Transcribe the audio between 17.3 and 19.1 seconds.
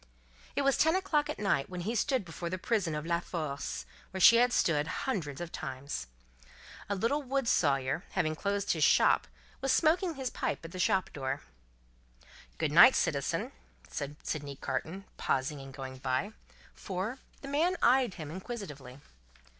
the man eyed him inquisitively.